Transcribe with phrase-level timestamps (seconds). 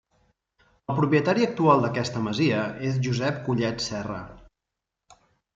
[0.93, 4.21] El propietari actual d'aquesta masia és Josep Collet Serra.